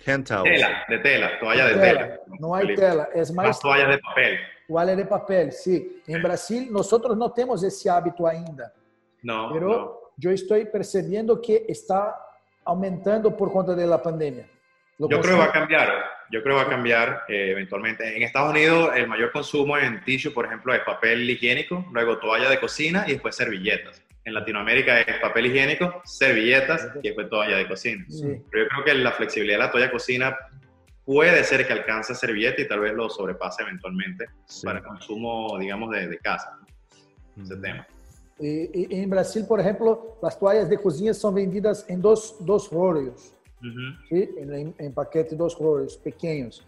Hand 0.06 0.24
towels. 0.24 0.60
Tela, 0.60 0.84
de 0.88 0.98
tela, 0.98 1.28
toalla 1.38 1.68
de 1.68 1.74
tela. 1.80 1.98
tela. 1.98 2.20
Não 2.40 2.54
há 2.54 2.60
tela, 2.66 3.08
é 3.12 3.18
mais 3.18 3.32
Más 3.34 3.58
toallas 3.58 3.96
de 3.96 4.02
papel. 4.02 4.38
toalha 4.68 4.96
de 4.96 5.04
papel, 5.04 5.52
sim. 5.52 5.90
Em 6.08 6.20
Brasil, 6.20 6.68
nós 6.70 6.90
não 7.16 7.28
temos 7.30 7.62
esse 7.62 7.88
hábito 7.88 8.26
ainda. 8.26 8.72
No, 9.22 9.52
Pero 9.52 9.68
no. 9.68 10.28
eu 10.28 10.32
estou 10.32 10.64
percebendo 10.66 11.36
que 11.40 11.64
está 11.68 12.14
aumentando 12.64 13.32
por 13.32 13.50
conta 13.52 13.74
da 13.74 13.98
pandemia. 13.98 14.48
Lo 14.98 15.08
Yo 15.08 15.20
creo 15.20 15.34
que 15.34 15.40
va 15.40 15.44
a 15.44 15.52
cambiar. 15.52 15.88
Yo 16.30 16.42
creo 16.42 16.56
que 16.56 16.62
va 16.64 16.66
a 16.68 16.70
cambiar 16.70 17.24
eh, 17.28 17.50
eventualmente. 17.50 18.16
En 18.16 18.22
Estados 18.22 18.50
Unidos, 18.50 18.90
el 18.96 19.06
mayor 19.06 19.30
consumo 19.30 19.76
en 19.76 20.02
tissue, 20.04 20.32
por 20.32 20.46
ejemplo, 20.46 20.74
es 20.74 20.80
papel 20.80 21.28
higiénico, 21.28 21.84
luego 21.92 22.18
toalla 22.18 22.48
de 22.48 22.58
cocina 22.58 23.04
y 23.06 23.12
después 23.12 23.36
servilletas. 23.36 24.02
En 24.26 24.34
Latinoamérica 24.34 25.00
es 25.02 25.20
papel 25.20 25.46
higiénico, 25.46 26.02
servilletas 26.04 26.88
y 27.00 27.06
después 27.08 27.30
toalla 27.30 27.58
de 27.58 27.68
cocina. 27.68 28.04
Sí. 28.08 28.22
Pero 28.50 28.64
yo 28.64 28.68
creo 28.70 28.84
que 28.84 28.94
la 28.94 29.12
flexibilidad 29.12 29.58
de 29.58 29.64
la 29.64 29.70
toalla 29.70 29.86
de 29.86 29.92
cocina 29.92 30.36
puede 31.04 31.44
ser 31.44 31.64
que 31.64 31.72
alcance 31.72 32.12
servilleta 32.12 32.60
y 32.60 32.66
tal 32.66 32.80
vez 32.80 32.92
lo 32.92 33.08
sobrepase 33.08 33.62
eventualmente 33.62 34.26
Sí. 34.46 34.66
para 34.66 34.82
consumo, 34.82 35.56
digamos, 35.60 35.90
de, 35.92 36.08
de 36.08 36.18
casa. 36.18 36.58
Ese 37.40 37.56
tema. 37.58 37.86
E, 38.40 38.88
e 38.90 38.96
em 39.00 39.08
Brasil, 39.08 39.46
por 39.46 39.60
exemplo, 39.60 40.18
as 40.20 40.36
toalhas 40.36 40.68
de 40.68 40.76
cozinha 40.76 41.14
são 41.14 41.32
vendidas 41.32 41.88
em 41.88 41.96
dois, 42.00 42.34
dois 42.40 42.66
rolos, 42.66 43.32
Ujú. 43.62 44.08
sim? 44.08 44.28
em, 44.38 44.74
em 44.80 44.90
paquete 44.90 45.36
dois 45.36 45.54
rolos 45.54 45.96
pequenos. 45.96 46.66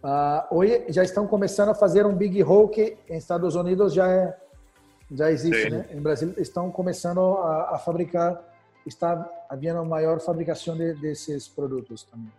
Ah, 0.00 0.46
hoje 0.52 0.84
já 0.90 1.02
estão 1.02 1.26
começando 1.26 1.70
a 1.70 1.74
fazer 1.74 2.06
um 2.06 2.14
big 2.14 2.40
roll 2.40 2.68
que 2.68 2.96
em 3.08 3.16
Estados 3.16 3.56
Unidos 3.56 3.92
já 3.92 4.08
é, 4.08 4.36
já 5.10 5.30
existe, 5.30 5.62
Sim. 5.62 5.70
né? 5.70 5.86
Em 5.90 6.00
Brasil 6.00 6.34
estão 6.38 6.70
começando 6.70 7.20
a, 7.20 7.74
a 7.74 7.78
fabricar, 7.78 8.42
está 8.86 9.28
havendo 9.48 9.84
maior 9.84 10.20
fabricação 10.20 10.76
de, 10.76 10.94
desses 10.94 11.48
produtos 11.48 12.04
também. 12.04 12.32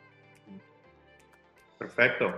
Perfecto. 1.78 2.32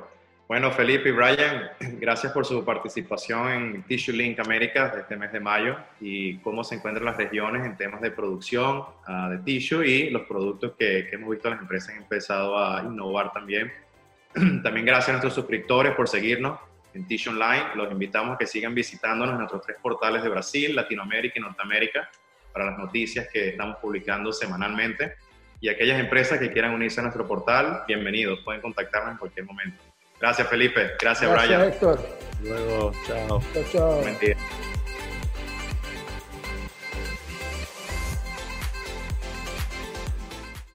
Bueno, 0.47 0.71
Felipe 0.71 1.09
y 1.09 1.11
Brian, 1.11 1.71
gracias 1.99 2.31
por 2.31 2.45
su 2.45 2.63
participación 2.63 3.49
en 3.49 3.83
Tissue 3.83 4.13
Link 4.13 4.39
América 4.39 4.93
este 4.97 5.15
mes 5.15 5.31
de 5.31 5.39
mayo 5.39 5.77
y 5.99 6.37
cómo 6.39 6.63
se 6.63 6.75
encuentran 6.75 7.05
las 7.05 7.17
regiones 7.17 7.65
en 7.65 7.77
temas 7.77 8.01
de 8.01 8.11
producción 8.11 8.83
ah, 9.05 9.29
de 9.29 9.37
tissue 9.39 9.85
y 9.85 10.09
los 10.09 10.23
productos 10.23 10.73
que, 10.77 11.07
que 11.09 11.15
hemos 11.15 11.29
visto 11.29 11.49
las 11.49 11.59
empresas 11.59 11.89
han 11.95 12.03
empezado 12.03 12.57
a 12.57 12.83
innovar 12.83 13.31
también. 13.31 13.71
También 14.63 14.85
gracias 14.85 15.09
a 15.09 15.11
nuestros 15.11 15.35
suscriptores 15.35 15.93
por 15.93 16.09
seguirnos 16.09 16.59
en 16.93 17.07
Tissue 17.07 17.31
Online. 17.31 17.75
Los 17.75 17.91
invitamos 17.91 18.35
a 18.35 18.37
que 18.37 18.45
sigan 18.45 18.73
visitándonos 18.73 19.33
en 19.33 19.39
nuestros 19.39 19.61
tres 19.61 19.77
portales 19.81 20.23
de 20.23 20.29
Brasil, 20.29 20.75
Latinoamérica 20.75 21.39
y 21.39 21.41
Norteamérica 21.41 22.09
para 22.51 22.65
las 22.65 22.77
noticias 22.77 23.27
que 23.31 23.49
estamos 23.49 23.77
publicando 23.77 24.31
semanalmente. 24.31 25.15
Y 25.59 25.69
aquellas 25.69 25.99
empresas 25.99 26.39
que 26.39 26.51
quieran 26.51 26.73
unirse 26.73 26.99
a 26.99 27.03
nuestro 27.03 27.25
portal, 27.27 27.83
bienvenidos, 27.87 28.39
pueden 28.43 28.61
contactarnos 28.61 29.13
en 29.13 29.17
cualquier 29.17 29.45
momento. 29.45 29.81
Gracias 30.19 30.47
Felipe, 30.47 30.91
gracias, 31.01 31.29
Gracias, 31.29 31.47
Brian. 31.47 31.73
Héctor. 31.73 31.99
Luego, 32.43 32.91
chao. 33.71 34.01
Buen 34.01 34.19
día. 34.19 34.35